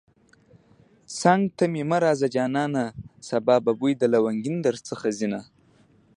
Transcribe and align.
څنگ 1.19 1.43
ته 1.57 1.63
مې 1.71 1.83
مه 1.89 1.97
راځه 2.03 2.27
جانانه 2.35 2.83
سبا 3.29 3.55
به 3.63 3.71
بوی 3.79 3.93
د 3.97 4.03
لونگين 4.13 4.55
درڅخه 4.65 5.09
ځينه 5.19 5.41